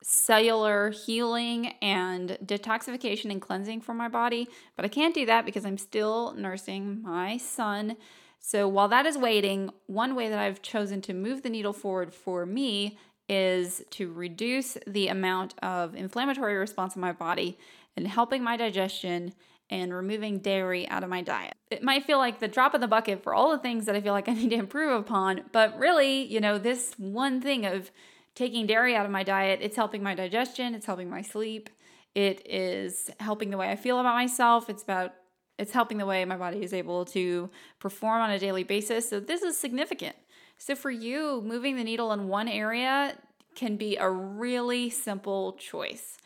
cellular 0.04 0.92
healing 0.92 1.74
and 1.82 2.38
detoxification 2.46 3.32
and 3.32 3.42
cleansing 3.42 3.82
for 3.82 3.96
my 3.96 4.08
body, 4.08 4.48
but 4.76 4.86
I 4.86 4.90
can't 4.90 5.16
do 5.16 5.26
that 5.26 5.44
because 5.44 5.66
I'm 5.66 5.80
still 5.80 6.34
nursing 6.36 7.02
my 7.02 7.38
son. 7.38 7.98
So 8.40 8.68
while 8.68 8.88
that 8.90 9.08
is 9.08 9.18
waiting, 9.18 9.72
one 9.88 10.16
way 10.16 10.30
that 10.30 10.40
I've 10.40 10.62
chosen 10.62 11.02
to 11.02 11.14
move 11.14 11.42
the 11.42 11.50
needle 11.50 11.74
forward 11.74 12.14
for 12.14 12.46
me 12.46 12.98
is 13.30 13.84
to 13.92 14.12
reduce 14.12 14.78
the 14.88 15.08
amount 15.08 15.54
of 15.62 15.96
inflammatory 15.96 16.56
response 16.56 16.96
in 16.96 17.02
my 17.02 17.14
body 17.14 17.58
and 17.96 18.08
helping 18.08 18.44
my 18.44 18.58
digestion 18.58 19.34
and 19.70 19.94
removing 19.94 20.40
dairy 20.40 20.88
out 20.90 21.04
of 21.04 21.10
my 21.10 21.22
diet. 21.22 21.54
It 21.70 21.84
might 21.84 22.06
feel 22.06 22.18
like 22.18 22.40
the 22.40 22.48
drop 22.48 22.74
in 22.74 22.82
the 22.82 22.88
bucket 22.88 23.22
for 23.22 23.36
all 23.36 23.52
the 23.52 23.60
things 23.60 23.86
that 23.86 23.96
I 23.96 24.02
feel 24.02 24.14
like 24.14 24.28
I 24.28 24.34
need 24.36 24.50
to 24.50 24.56
improve 24.56 25.00
upon, 25.00 25.44
but 25.52 25.78
really, 25.78 26.24
you 26.24 26.40
know, 26.40 26.58
this 26.58 26.94
one 26.98 27.40
thing 27.40 27.66
of 27.66 27.92
taking 28.34 28.66
dairy 28.66 28.96
out 28.96 29.06
of 29.06 29.12
my 29.12 29.24
diet, 29.24 29.60
it's 29.62 29.76
helping 29.76 30.02
my 30.02 30.16
digestion, 30.16 30.74
it's 30.74 30.86
helping 30.86 31.10
my 31.10 31.22
sleep, 31.22 31.70
it 32.16 32.42
is 32.46 33.12
helping 33.20 33.52
the 33.52 33.58
way 33.58 33.70
I 33.70 33.76
feel 33.76 34.00
about 34.00 34.16
myself, 34.16 34.70
it's 34.70 34.84
about 34.84 35.14
it's 35.60 35.74
helping 35.74 35.98
the 35.98 36.06
way 36.06 36.24
my 36.24 36.38
body 36.38 36.64
is 36.64 36.74
able 36.74 37.04
to 37.04 37.50
perform 37.80 38.22
on 38.22 38.32
a 38.32 38.40
daily 38.40 38.64
basis. 38.64 39.10
So 39.10 39.20
this 39.20 39.42
is 39.42 39.58
significant. 39.58 40.16
So 40.60 40.76
for 40.76 40.92
you, 40.92 41.42
moving 41.44 41.78
the 41.78 41.86
needle 41.86 42.12
in 42.12 42.28
one 42.28 42.50
area 42.50 43.16
can 43.56 43.78
be 43.78 43.96
a 43.96 44.10
really 44.10 44.90
simple 44.90 45.54
choice. 45.54 46.18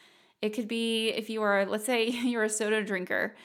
It 0.42 0.50
could 0.50 0.68
be 0.68 1.10
if 1.10 1.30
you 1.30 1.44
are, 1.44 1.66
let's 1.66 1.86
say, 1.86 2.08
you're 2.10 2.44
a 2.44 2.50
soda 2.50 2.84
drinker. 2.84 3.36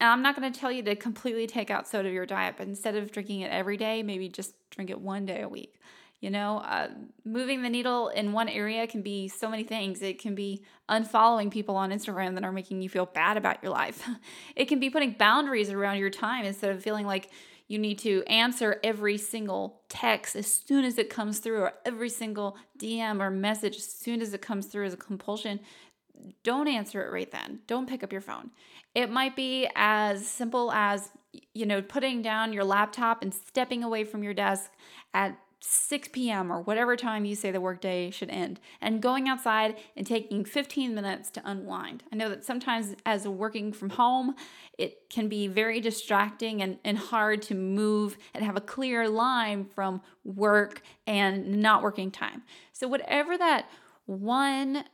And 0.00 0.10
I'm 0.10 0.22
not 0.22 0.34
going 0.34 0.50
to 0.50 0.58
tell 0.58 0.72
you 0.72 0.82
to 0.82 0.96
completely 0.96 1.46
take 1.46 1.70
out 1.70 1.86
soda 1.86 2.08
of 2.08 2.14
your 2.14 2.26
diet, 2.26 2.54
but 2.56 2.66
instead 2.66 2.96
of 2.96 3.12
drinking 3.12 3.42
it 3.42 3.52
every 3.52 3.76
day, 3.76 4.02
maybe 4.02 4.28
just 4.28 4.54
drink 4.70 4.90
it 4.90 5.00
one 5.00 5.26
day 5.26 5.42
a 5.42 5.48
week. 5.48 5.78
You 6.20 6.30
know, 6.30 6.58
uh, 6.60 6.88
moving 7.26 7.60
the 7.60 7.68
needle 7.68 8.08
in 8.08 8.32
one 8.32 8.48
area 8.48 8.86
can 8.86 9.02
be 9.02 9.28
so 9.28 9.50
many 9.50 9.62
things. 9.62 10.00
It 10.00 10.18
can 10.18 10.34
be 10.34 10.64
unfollowing 10.88 11.50
people 11.50 11.76
on 11.76 11.90
Instagram 11.90 12.34
that 12.34 12.44
are 12.44 12.52
making 12.52 12.80
you 12.80 12.88
feel 12.88 13.04
bad 13.04 13.36
about 13.36 13.62
your 13.62 13.70
life. 13.70 14.08
it 14.56 14.64
can 14.64 14.80
be 14.80 14.88
putting 14.88 15.12
boundaries 15.12 15.68
around 15.68 15.98
your 15.98 16.08
time 16.08 16.46
instead 16.46 16.70
of 16.70 16.82
feeling 16.82 17.06
like 17.06 17.28
you 17.68 17.78
need 17.78 17.98
to 18.00 18.22
answer 18.26 18.78
every 18.84 19.16
single 19.16 19.80
text 19.88 20.36
as 20.36 20.46
soon 20.46 20.84
as 20.84 20.98
it 20.98 21.08
comes 21.08 21.38
through, 21.38 21.60
or 21.60 21.72
every 21.84 22.10
single 22.10 22.56
DM 22.78 23.20
or 23.20 23.30
message 23.30 23.76
as 23.76 23.84
soon 23.84 24.20
as 24.20 24.34
it 24.34 24.42
comes 24.42 24.66
through 24.66 24.86
as 24.86 24.92
a 24.92 24.98
compulsion 24.98 25.60
don't 26.42 26.68
answer 26.68 27.04
it 27.04 27.12
right 27.12 27.30
then. 27.30 27.60
Don't 27.66 27.88
pick 27.88 28.02
up 28.02 28.12
your 28.12 28.20
phone. 28.20 28.50
It 28.94 29.10
might 29.10 29.36
be 29.36 29.68
as 29.74 30.26
simple 30.26 30.70
as, 30.72 31.10
you 31.52 31.66
know, 31.66 31.82
putting 31.82 32.22
down 32.22 32.52
your 32.52 32.64
laptop 32.64 33.22
and 33.22 33.34
stepping 33.34 33.82
away 33.82 34.04
from 34.04 34.22
your 34.22 34.34
desk 34.34 34.70
at 35.12 35.38
6 35.66 36.08
p.m. 36.08 36.52
or 36.52 36.60
whatever 36.60 36.94
time 36.94 37.24
you 37.24 37.34
say 37.34 37.50
the 37.50 37.60
workday 37.60 38.10
should 38.10 38.28
end, 38.28 38.60
and 38.80 39.00
going 39.00 39.28
outside 39.28 39.76
and 39.96 40.06
taking 40.06 40.44
15 40.44 40.94
minutes 40.94 41.30
to 41.30 41.42
unwind. 41.44 42.02
I 42.12 42.16
know 42.16 42.28
that 42.28 42.44
sometimes, 42.44 42.94
as 43.06 43.26
working 43.26 43.72
from 43.72 43.90
home, 43.90 44.34
it 44.76 45.08
can 45.08 45.28
be 45.28 45.46
very 45.46 45.80
distracting 45.80 46.60
and, 46.60 46.78
and 46.84 46.98
hard 46.98 47.40
to 47.42 47.54
move 47.54 48.18
and 48.34 48.44
have 48.44 48.56
a 48.56 48.60
clear 48.60 49.08
line 49.08 49.64
from 49.64 50.02
work 50.22 50.82
and 51.06 51.62
not 51.62 51.82
working 51.82 52.10
time. 52.10 52.42
So, 52.72 52.86
whatever 52.86 53.38
that 53.38 53.70
one 54.04 54.84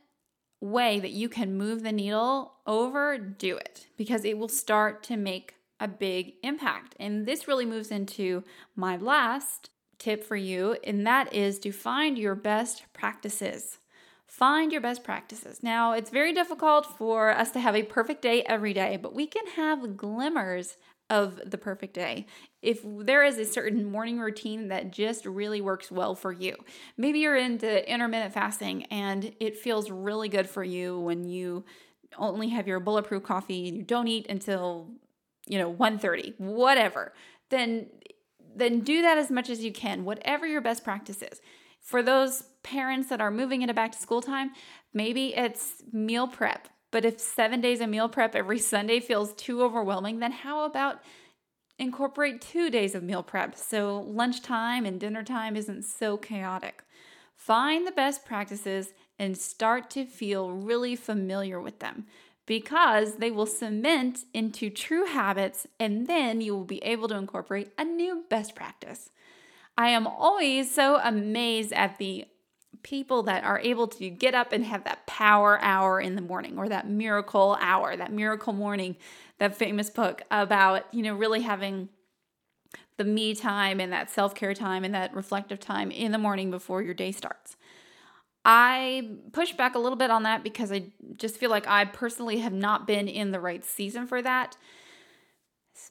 way 0.61 0.99
that 0.99 1.11
you 1.11 1.27
can 1.27 1.57
move 1.57 1.83
the 1.83 1.91
needle 1.91 2.53
over, 2.65 3.17
do 3.17 3.57
it 3.57 3.87
because 3.97 4.23
it 4.23 4.37
will 4.37 4.47
start 4.47 5.03
to 5.03 5.17
make 5.17 5.55
a 5.81 5.87
big 5.87 6.33
impact. 6.43 6.95
And 6.99 7.25
this 7.25 7.47
really 7.47 7.65
moves 7.65 7.91
into 7.91 8.43
my 8.75 8.95
last 8.95 9.71
tip 10.01 10.23
for 10.23 10.35
you, 10.35 10.75
and 10.83 11.05
that 11.05 11.33
is 11.33 11.59
to 11.59 11.71
find 11.71 12.17
your 12.17 12.35
best 12.35 12.83
practices. 12.91 13.77
Find 14.25 14.71
your 14.71 14.81
best 14.81 15.03
practices. 15.03 15.61
Now, 15.61 15.91
it's 15.93 16.09
very 16.09 16.33
difficult 16.33 16.97
for 16.97 17.29
us 17.29 17.51
to 17.51 17.59
have 17.59 17.75
a 17.75 17.83
perfect 17.83 18.21
day 18.21 18.43
every 18.43 18.73
day, 18.73 18.97
but 18.97 19.13
we 19.13 19.27
can 19.27 19.45
have 19.55 19.97
glimmers 19.97 20.77
of 21.09 21.39
the 21.45 21.57
perfect 21.57 21.93
day. 21.93 22.25
If 22.61 22.79
there 22.83 23.23
is 23.23 23.37
a 23.37 23.45
certain 23.45 23.91
morning 23.91 24.19
routine 24.19 24.69
that 24.69 24.91
just 24.91 25.25
really 25.25 25.59
works 25.61 25.91
well 25.91 26.15
for 26.15 26.31
you, 26.31 26.55
maybe 26.97 27.19
you're 27.19 27.35
into 27.35 27.91
intermittent 27.91 28.33
fasting 28.33 28.85
and 28.85 29.33
it 29.39 29.57
feels 29.57 29.91
really 29.91 30.29
good 30.29 30.49
for 30.49 30.63
you 30.63 30.97
when 30.99 31.25
you 31.25 31.65
only 32.17 32.49
have 32.49 32.67
your 32.67 32.79
bulletproof 32.79 33.23
coffee 33.23 33.67
and 33.67 33.77
you 33.77 33.83
don't 33.83 34.07
eat 34.07 34.25
until 34.29 34.87
you 35.45 35.57
know 35.57 35.71
1:30, 35.71 36.35
whatever. 36.37 37.13
Then 37.49 37.87
then 38.55 38.81
do 38.81 39.01
that 39.01 39.17
as 39.17 39.31
much 39.31 39.49
as 39.49 39.63
you 39.63 39.71
can, 39.71 40.05
whatever 40.05 40.45
your 40.45 40.61
best 40.61 40.83
practice 40.83 41.21
is. 41.21 41.41
For 41.79 42.03
those 42.03 42.43
parents 42.63 43.09
that 43.09 43.21
are 43.21 43.31
moving 43.31 43.61
into 43.61 43.73
back 43.73 43.91
to 43.93 43.97
school 43.97 44.21
time, 44.21 44.51
maybe 44.93 45.35
it's 45.35 45.81
meal 45.91 46.27
prep 46.27 46.67
but 46.91 47.05
if 47.05 47.19
seven 47.19 47.61
days 47.61 47.81
of 47.81 47.89
meal 47.89 48.09
prep 48.09 48.35
every 48.35 48.59
Sunday 48.73 48.99
feels 48.99 49.33
too 49.33 49.63
overwhelming, 49.63 50.19
then 50.19 50.33
how 50.33 50.65
about 50.65 51.01
incorporate 51.79 52.41
two 52.41 52.69
days 52.69 52.93
of 52.93 53.01
meal 53.01 53.23
prep 53.23 53.55
so 53.55 54.01
lunchtime 54.01 54.85
and 54.85 54.99
dinner 54.99 55.23
time 55.23 55.55
isn't 55.55 55.83
so 55.83 56.17
chaotic? 56.17 56.83
Find 57.35 57.87
the 57.87 57.91
best 57.91 58.23
practices 58.25 58.93
and 59.17 59.35
start 59.35 59.89
to 59.91 60.05
feel 60.05 60.51
really 60.51 60.95
familiar 60.95 61.59
with 61.59 61.79
them 61.79 62.05
because 62.51 63.15
they 63.15 63.31
will 63.31 63.45
cement 63.45 64.25
into 64.33 64.69
true 64.69 65.05
habits 65.05 65.65
and 65.79 66.05
then 66.05 66.41
you 66.41 66.53
will 66.53 66.65
be 66.65 66.83
able 66.83 67.07
to 67.07 67.15
incorporate 67.15 67.71
a 67.77 67.85
new 67.85 68.25
best 68.27 68.55
practice. 68.55 69.09
I 69.77 69.87
am 69.87 70.05
always 70.05 70.69
so 70.69 70.99
amazed 71.01 71.71
at 71.71 71.97
the 71.97 72.25
people 72.83 73.23
that 73.23 73.45
are 73.45 73.59
able 73.59 73.87
to 73.87 74.09
get 74.09 74.35
up 74.35 74.51
and 74.51 74.65
have 74.65 74.83
that 74.83 75.07
power 75.07 75.59
hour 75.61 76.01
in 76.01 76.15
the 76.15 76.21
morning 76.21 76.57
or 76.57 76.67
that 76.67 76.89
miracle 76.89 77.57
hour, 77.61 77.95
that 77.95 78.11
miracle 78.11 78.51
morning, 78.51 78.97
that 79.37 79.55
famous 79.55 79.89
book 79.89 80.23
about, 80.29 80.93
you 80.93 81.03
know, 81.03 81.15
really 81.15 81.43
having 81.43 81.87
the 82.97 83.05
me 83.05 83.33
time 83.33 83.79
and 83.79 83.93
that 83.93 84.11
self 84.11 84.35
care 84.35 84.53
time 84.53 84.83
and 84.83 84.93
that 84.93 85.15
reflective 85.15 85.61
time 85.61 85.89
in 85.89 86.11
the 86.11 86.17
morning 86.17 86.51
before 86.51 86.81
your 86.81 86.93
day 86.93 87.13
starts. 87.13 87.55
I 88.43 89.09
push 89.33 89.53
back 89.53 89.75
a 89.75 89.79
little 89.79 89.97
bit 89.97 90.09
on 90.09 90.23
that 90.23 90.43
because 90.43 90.71
I 90.71 90.85
just 91.17 91.37
feel 91.37 91.49
like 91.49 91.67
I 91.67 91.85
personally 91.85 92.39
have 92.39 92.53
not 92.53 92.87
been 92.87 93.07
in 93.07 93.31
the 93.31 93.39
right 93.39 93.63
season 93.63 94.07
for 94.07 94.21
that. 94.21 94.57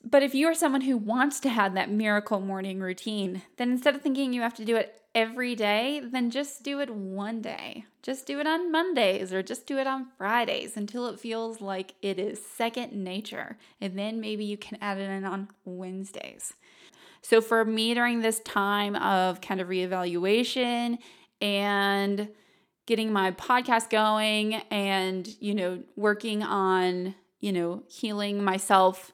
But 0.04 0.23
if 0.23 0.35
you 0.35 0.47
are 0.49 0.54
someone 0.54 0.83
who 0.83 0.97
wants 0.97 1.40
to 1.40 1.49
have 1.49 1.75
that 1.75 1.90
miracle 1.90 2.40
morning 2.40 2.80
routine, 2.80 3.42
then 3.57 3.71
instead 3.71 3.95
of 3.95 4.02
thinking 4.02 4.33
you 4.33 4.42
have 4.42 4.54
to 4.54 4.64
do 4.64 4.76
it 4.76 5.00
every 5.14 5.54
day, 5.54 6.00
then 6.04 6.30
just 6.30 6.62
do 6.62 6.80
it 6.80 6.90
one 6.90 7.40
day. 7.40 7.85
Just 8.02 8.26
do 8.26 8.40
it 8.40 8.47
on 8.47 8.73
Mondays 8.73 9.33
or 9.33 9.42
just 9.42 9.66
do 9.66 9.78
it 9.78 9.87
on 9.87 10.07
Fridays 10.16 10.76
until 10.76 11.07
it 11.09 11.21
feels 11.21 11.61
like 11.61 11.95
it 12.02 12.19
is 12.19 12.45
second 12.45 12.92
nature. 12.92 13.59
And 13.80 13.99
then 13.99 14.21
maybe 14.21 14.45
you 14.45 14.57
can 14.57 14.78
add 14.80 14.99
it 14.99 15.11
in 15.11 15.25
on 15.25 15.49
Wednesdays. 15.64 16.54
So 17.23 17.40
for 17.40 17.64
me 17.64 17.92
during 17.95 18.21
this 18.21 18.40
time 18.40 18.97
of 18.97 19.40
kind 19.40 19.61
of 19.61 19.69
reevaluation 19.69 20.99
and 21.40 22.28
getting 22.90 23.12
my 23.12 23.30
podcast 23.30 23.88
going 23.88 24.54
and, 24.68 25.37
you 25.38 25.54
know, 25.54 25.80
working 25.94 26.42
on, 26.42 27.14
you 27.38 27.52
know, 27.52 27.85
healing 27.87 28.42
myself, 28.42 29.12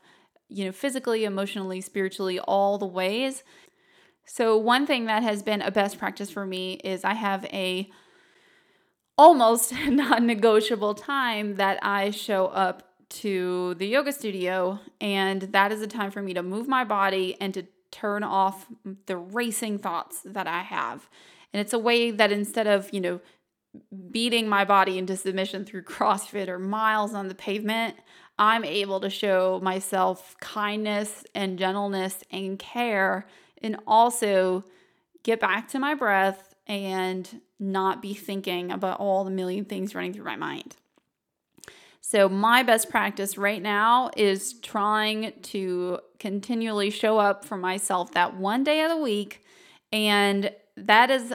you 0.48 0.64
know, 0.64 0.72
physically, 0.72 1.26
emotionally, 1.26 1.82
spiritually, 1.82 2.40
all 2.40 2.78
the 2.78 2.86
ways. 2.86 3.44
So 4.24 4.56
one 4.56 4.86
thing 4.86 5.04
that 5.04 5.22
has 5.22 5.42
been 5.42 5.60
a 5.60 5.70
best 5.70 5.98
practice 5.98 6.30
for 6.30 6.46
me 6.46 6.80
is 6.84 7.04
I 7.04 7.12
have 7.12 7.44
a 7.52 7.90
almost 9.18 9.74
non-negotiable 9.86 10.94
time 10.94 11.56
that 11.56 11.78
I 11.82 12.12
show 12.12 12.46
up 12.46 12.94
to 13.10 13.74
the 13.74 13.86
yoga 13.86 14.10
studio 14.10 14.80
and 15.02 15.42
that 15.42 15.70
is 15.70 15.82
a 15.82 15.86
time 15.86 16.10
for 16.10 16.22
me 16.22 16.32
to 16.32 16.42
move 16.42 16.66
my 16.66 16.84
body 16.84 17.36
and 17.42 17.52
to 17.52 17.66
turn 17.90 18.24
off 18.24 18.68
the 19.04 19.18
racing 19.18 19.78
thoughts 19.78 20.22
that 20.24 20.46
I 20.46 20.62
have. 20.62 21.10
And 21.52 21.60
it's 21.60 21.74
a 21.74 21.78
way 21.78 22.10
that 22.10 22.32
instead 22.32 22.66
of, 22.66 22.88
you 22.90 23.02
know, 23.02 23.20
beating 24.10 24.48
my 24.48 24.64
body 24.64 24.98
into 24.98 25.16
submission 25.16 25.64
through 25.64 25.82
CrossFit 25.84 26.48
or 26.48 26.58
miles 26.58 27.14
on 27.14 27.28
the 27.28 27.34
pavement, 27.34 27.96
I'm 28.38 28.64
able 28.64 29.00
to 29.00 29.10
show 29.10 29.60
myself 29.62 30.36
kindness 30.40 31.24
and 31.34 31.58
gentleness 31.58 32.22
and 32.30 32.58
care 32.58 33.26
and 33.62 33.76
also 33.86 34.64
get 35.22 35.40
back 35.40 35.68
to 35.68 35.78
my 35.78 35.94
breath 35.94 36.54
and 36.66 37.40
not 37.58 38.02
be 38.02 38.12
thinking 38.12 38.70
about 38.70 39.00
all 39.00 39.24
the 39.24 39.30
million 39.30 39.64
things 39.64 39.94
running 39.94 40.12
through 40.12 40.24
my 40.24 40.36
mind. 40.36 40.76
So, 42.00 42.28
my 42.28 42.62
best 42.62 42.88
practice 42.88 43.36
right 43.36 43.60
now 43.60 44.10
is 44.16 44.60
trying 44.60 45.32
to 45.42 45.98
continually 46.20 46.90
show 46.90 47.18
up 47.18 47.44
for 47.44 47.56
myself 47.56 48.12
that 48.12 48.36
one 48.36 48.62
day 48.62 48.82
of 48.82 48.90
the 48.90 48.96
week. 48.96 49.44
And 49.92 50.52
that 50.76 51.10
is 51.10 51.32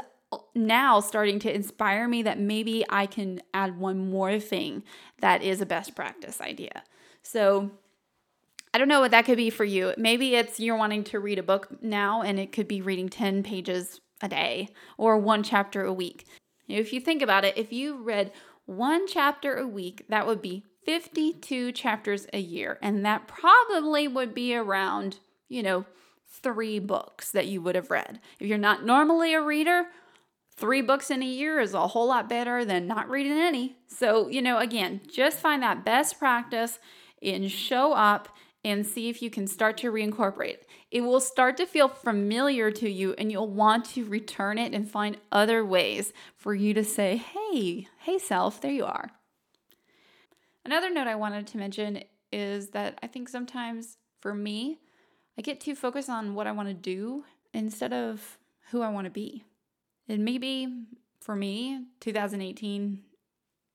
now 0.55 0.99
starting 0.99 1.39
to 1.39 1.53
inspire 1.53 2.07
me 2.07 2.23
that 2.23 2.39
maybe 2.39 2.85
I 2.89 3.05
can 3.05 3.41
add 3.53 3.77
one 3.77 4.09
more 4.09 4.39
thing 4.39 4.83
that 5.19 5.41
is 5.41 5.61
a 5.61 5.65
best 5.65 5.95
practice 5.95 6.41
idea. 6.41 6.83
So, 7.23 7.71
I 8.73 8.77
don't 8.77 8.87
know 8.87 9.01
what 9.01 9.11
that 9.11 9.25
could 9.25 9.37
be 9.37 9.49
for 9.49 9.65
you. 9.65 9.93
Maybe 9.97 10.35
it's 10.35 10.59
you're 10.59 10.77
wanting 10.77 11.03
to 11.05 11.19
read 11.19 11.39
a 11.39 11.43
book 11.43 11.83
now 11.83 12.21
and 12.21 12.39
it 12.39 12.53
could 12.53 12.69
be 12.69 12.81
reading 12.81 13.09
10 13.09 13.43
pages 13.43 13.99
a 14.21 14.29
day 14.29 14.69
or 14.97 15.17
one 15.17 15.43
chapter 15.43 15.83
a 15.83 15.91
week. 15.91 16.25
If 16.69 16.93
you 16.93 17.01
think 17.01 17.21
about 17.21 17.43
it, 17.43 17.57
if 17.57 17.73
you 17.73 18.01
read 18.01 18.31
one 18.65 19.07
chapter 19.07 19.55
a 19.55 19.67
week, 19.67 20.05
that 20.07 20.25
would 20.25 20.41
be 20.41 20.63
52 20.85 21.73
chapters 21.73 22.27
a 22.31 22.39
year. 22.39 22.79
And 22.81 23.05
that 23.05 23.27
probably 23.27 24.07
would 24.07 24.33
be 24.33 24.55
around, 24.55 25.19
you 25.49 25.63
know, 25.63 25.85
three 26.25 26.79
books 26.79 27.31
that 27.31 27.47
you 27.47 27.61
would 27.61 27.75
have 27.75 27.91
read. 27.91 28.21
If 28.39 28.47
you're 28.47 28.57
not 28.57 28.85
normally 28.85 29.33
a 29.33 29.41
reader, 29.41 29.87
three 30.55 30.81
books 30.81 31.09
in 31.09 31.23
a 31.23 31.25
year 31.25 31.59
is 31.59 31.73
a 31.73 31.87
whole 31.87 32.07
lot 32.07 32.29
better 32.29 32.63
than 32.65 32.87
not 32.87 33.09
reading 33.09 33.33
any. 33.33 33.77
So, 33.87 34.27
you 34.27 34.41
know, 34.41 34.57
again, 34.57 35.01
just 35.11 35.39
find 35.39 35.63
that 35.63 35.85
best 35.85 36.19
practice 36.19 36.79
and 37.21 37.51
show 37.51 37.93
up 37.93 38.29
and 38.63 38.85
see 38.85 39.09
if 39.09 39.21
you 39.21 39.29
can 39.29 39.47
start 39.47 39.77
to 39.77 39.91
reincorporate. 39.91 40.57
It 40.91 41.01
will 41.01 41.19
start 41.19 41.57
to 41.57 41.65
feel 41.65 41.87
familiar 41.87 42.69
to 42.71 42.89
you 42.89 43.15
and 43.17 43.31
you'll 43.31 43.49
want 43.49 43.85
to 43.91 44.05
return 44.05 44.57
it 44.57 44.73
and 44.73 44.89
find 44.89 45.17
other 45.31 45.65
ways 45.65 46.13
for 46.35 46.53
you 46.53 46.73
to 46.75 46.83
say, 46.83 47.17
hey, 47.17 47.87
hey, 47.99 48.19
self, 48.19 48.61
there 48.61 48.71
you 48.71 48.85
are. 48.85 49.09
Another 50.63 50.91
note 50.91 51.07
I 51.07 51.15
wanted 51.15 51.47
to 51.47 51.57
mention 51.57 52.03
is 52.31 52.69
that 52.69 52.99
I 53.01 53.07
think 53.07 53.29
sometimes 53.29 53.97
for 54.19 54.33
me, 54.33 54.79
I 55.37 55.41
get 55.41 55.59
too 55.59 55.75
focused 55.75 56.09
on 56.09 56.35
what 56.35 56.45
I 56.45 56.51
want 56.51 56.67
to 56.67 56.73
do 56.73 57.23
instead 57.53 57.93
of 57.93 58.37
who 58.69 58.81
I 58.81 58.89
want 58.89 59.05
to 59.05 59.11
be. 59.11 59.43
And 60.07 60.25
maybe 60.25 60.85
for 61.19 61.35
me, 61.35 61.85
2018 61.99 63.03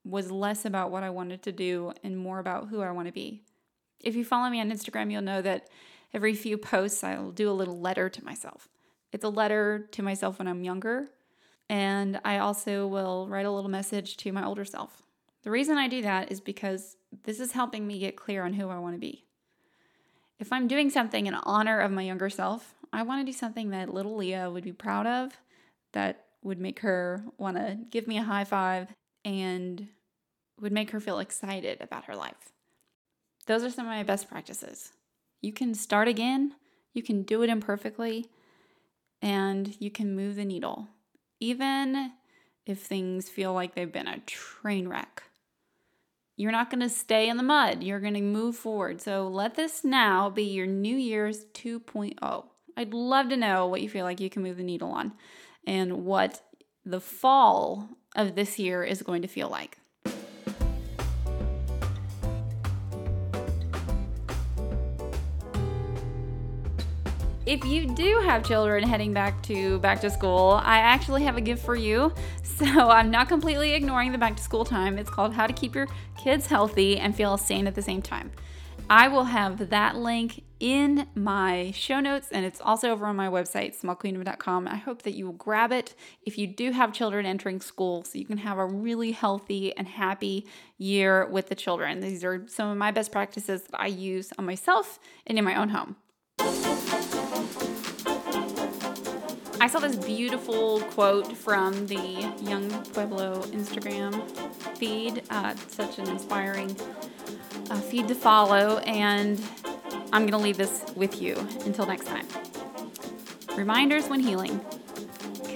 was 0.04 0.30
less 0.30 0.64
about 0.64 0.90
what 0.90 1.02
I 1.02 1.10
wanted 1.10 1.42
to 1.42 1.52
do 1.52 1.92
and 2.02 2.16
more 2.16 2.38
about 2.38 2.68
who 2.68 2.80
I 2.80 2.90
want 2.90 3.06
to 3.06 3.12
be. 3.12 3.42
If 4.02 4.14
you 4.14 4.24
follow 4.24 4.48
me 4.48 4.60
on 4.60 4.70
Instagram, 4.70 5.10
you'll 5.10 5.22
know 5.22 5.42
that 5.42 5.68
every 6.14 6.34
few 6.34 6.58
posts 6.58 7.02
I'll 7.02 7.32
do 7.32 7.50
a 7.50 7.52
little 7.52 7.80
letter 7.80 8.08
to 8.08 8.24
myself. 8.24 8.68
It's 9.12 9.24
a 9.24 9.28
letter 9.28 9.88
to 9.92 10.02
myself 10.02 10.38
when 10.38 10.48
I'm 10.48 10.62
younger, 10.62 11.08
and 11.68 12.20
I 12.24 12.38
also 12.38 12.86
will 12.86 13.26
write 13.28 13.46
a 13.46 13.50
little 13.50 13.70
message 13.70 14.16
to 14.18 14.32
my 14.32 14.44
older 14.44 14.64
self. 14.64 15.02
The 15.42 15.50
reason 15.50 15.78
I 15.78 15.88
do 15.88 16.02
that 16.02 16.30
is 16.30 16.40
because 16.40 16.96
this 17.24 17.40
is 17.40 17.52
helping 17.52 17.86
me 17.86 17.98
get 17.98 18.16
clear 18.16 18.44
on 18.44 18.52
who 18.52 18.68
I 18.68 18.78
want 18.78 18.94
to 18.94 19.00
be. 19.00 19.24
If 20.38 20.52
I'm 20.52 20.68
doing 20.68 20.90
something 20.90 21.26
in 21.26 21.34
honor 21.34 21.80
of 21.80 21.90
my 21.90 22.02
younger 22.02 22.28
self, 22.28 22.74
I 22.92 23.02
want 23.02 23.26
to 23.26 23.32
do 23.32 23.36
something 23.36 23.70
that 23.70 23.92
little 23.92 24.16
Leah 24.16 24.50
would 24.50 24.64
be 24.64 24.72
proud 24.72 25.06
of, 25.06 25.32
that 25.92 26.24
would 26.42 26.58
make 26.58 26.80
her 26.80 27.24
want 27.38 27.56
to 27.56 27.78
give 27.90 28.06
me 28.06 28.18
a 28.18 28.22
high 28.22 28.44
five, 28.44 28.88
and 29.24 29.88
would 30.60 30.72
make 30.72 30.90
her 30.90 31.00
feel 31.00 31.18
excited 31.18 31.80
about 31.80 32.04
her 32.04 32.16
life. 32.16 32.52
Those 33.46 33.62
are 33.64 33.70
some 33.70 33.86
of 33.86 33.92
my 33.92 34.02
best 34.02 34.28
practices. 34.28 34.92
You 35.40 35.52
can 35.52 35.74
start 35.74 36.08
again, 36.08 36.54
you 36.92 37.02
can 37.02 37.22
do 37.22 37.42
it 37.42 37.50
imperfectly, 37.50 38.26
and 39.20 39.76
you 39.80 39.90
can 39.90 40.16
move 40.16 40.36
the 40.36 40.44
needle, 40.44 40.88
even 41.40 42.12
if 42.64 42.80
things 42.80 43.28
feel 43.28 43.52
like 43.52 43.74
they've 43.74 43.92
been 43.92 44.08
a 44.08 44.20
train 44.20 44.88
wreck. 44.88 45.22
You're 46.36 46.52
not 46.52 46.70
going 46.70 46.80
to 46.80 46.88
stay 46.88 47.28
in 47.28 47.38
the 47.38 47.42
mud. 47.42 47.82
You're 47.82 48.00
going 48.00 48.14
to 48.14 48.20
move 48.20 48.56
forward. 48.56 49.00
So 49.00 49.26
let 49.26 49.54
this 49.54 49.84
now 49.84 50.28
be 50.28 50.42
your 50.42 50.66
New 50.66 50.96
Year's 50.96 51.46
2.0. 51.54 52.44
I'd 52.76 52.92
love 52.92 53.30
to 53.30 53.36
know 53.38 53.66
what 53.66 53.80
you 53.80 53.88
feel 53.88 54.04
like 54.04 54.20
you 54.20 54.28
can 54.28 54.42
move 54.42 54.58
the 54.58 54.62
needle 54.62 54.90
on 54.90 55.12
and 55.66 56.04
what 56.04 56.40
the 56.84 57.00
fall 57.00 57.88
of 58.14 58.34
this 58.34 58.58
year 58.58 58.84
is 58.84 59.02
going 59.02 59.22
to 59.22 59.28
feel 59.28 59.48
like. 59.48 59.78
If 67.46 67.64
you 67.64 67.86
do 67.86 68.20
have 68.24 68.44
children 68.44 68.82
heading 68.82 69.12
back 69.12 69.40
to 69.44 69.78
back 69.78 70.00
to 70.00 70.10
school, 70.10 70.60
I 70.64 70.78
actually 70.78 71.22
have 71.22 71.36
a 71.36 71.40
gift 71.40 71.64
for 71.64 71.76
you. 71.76 72.12
So 72.56 72.64
I'm 72.64 73.10
not 73.10 73.28
completely 73.28 73.74
ignoring 73.74 74.12
the 74.12 74.18
back 74.18 74.34
to 74.36 74.42
school 74.42 74.64
time. 74.64 74.96
It's 74.96 75.10
called 75.10 75.34
How 75.34 75.46
to 75.46 75.52
Keep 75.52 75.74
Your 75.74 75.86
Kids 76.16 76.46
Healthy 76.46 76.96
and 76.96 77.14
Feel 77.14 77.36
Sane 77.36 77.66
at 77.66 77.74
the 77.74 77.82
Same 77.82 78.00
Time. 78.00 78.32
I 78.88 79.08
will 79.08 79.24
have 79.24 79.68
that 79.68 79.94
link 79.96 80.42
in 80.58 81.06
my 81.14 81.70
show 81.74 82.00
notes 82.00 82.28
and 82.32 82.44
it's 82.44 82.60
also 82.60 82.90
over 82.90 83.06
on 83.06 83.16
my 83.16 83.28
website, 83.28 83.78
smallqueendom.com. 83.80 84.68
I 84.68 84.76
hope 84.76 85.02
that 85.02 85.14
you 85.14 85.26
will 85.26 85.32
grab 85.34 85.72
it 85.72 85.94
if 86.22 86.38
you 86.38 86.46
do 86.46 86.72
have 86.72 86.92
children 86.92 87.26
entering 87.26 87.60
school 87.60 88.04
so 88.04 88.18
you 88.18 88.24
can 88.24 88.38
have 88.38 88.58
a 88.58 88.66
really 88.66 89.12
healthy 89.12 89.76
and 89.76 89.86
happy 89.86 90.46
year 90.78 91.26
with 91.26 91.48
the 91.48 91.54
children. 91.54 92.00
These 92.00 92.24
are 92.24 92.44
some 92.48 92.70
of 92.70 92.76
my 92.76 92.90
best 92.90 93.12
practices 93.12 93.62
that 93.62 93.80
I 93.80 93.86
use 93.86 94.32
on 94.38 94.46
myself 94.46 94.98
and 95.26 95.38
in 95.38 95.44
my 95.44 95.54
own 95.54 95.70
home. 95.70 95.96
I 99.58 99.68
saw 99.68 99.78
this 99.78 99.96
beautiful 99.96 100.80
quote 100.82 101.36
from 101.36 101.86
the 101.86 102.30
Yung 102.42 102.70
Pueblo 102.92 103.42
Instagram 103.46 104.22
feed. 104.76 105.22
Uh, 105.30 105.54
such 105.68 105.98
an 105.98 106.08
inspiring 106.08 106.76
uh, 107.70 107.80
feed 107.80 108.06
to 108.08 108.14
follow, 108.14 108.78
and 108.80 109.40
I'm 110.12 110.22
going 110.22 110.32
to 110.32 110.38
leave 110.38 110.56
this 110.56 110.84
with 110.94 111.20
you 111.20 111.36
until 111.64 111.86
next 111.86 112.06
time. 112.06 112.26
Reminders 113.56 114.08
when 114.08 114.20
healing 114.20 114.60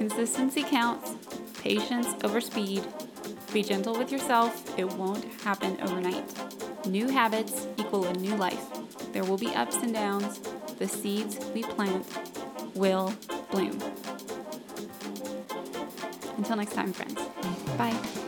consistency 0.00 0.62
counts, 0.62 1.14
patience 1.60 2.08
over 2.24 2.40
speed. 2.40 2.82
Be 3.52 3.62
gentle 3.62 3.98
with 3.98 4.10
yourself, 4.10 4.78
it 4.78 4.88
won't 4.94 5.24
happen 5.42 5.76
overnight. 5.82 6.24
New 6.86 7.08
habits 7.08 7.66
equal 7.76 8.06
a 8.06 8.12
new 8.14 8.34
life. 8.36 8.64
There 9.12 9.24
will 9.24 9.36
be 9.36 9.48
ups 9.48 9.76
and 9.76 9.92
downs. 9.92 10.38
The 10.78 10.88
seeds 10.88 11.38
we 11.52 11.62
plant 11.62 12.06
will 12.74 13.12
bloom. 13.50 13.78
Until 16.38 16.56
next 16.56 16.72
time, 16.72 16.94
friends. 16.94 17.20
Bye. 17.76 18.19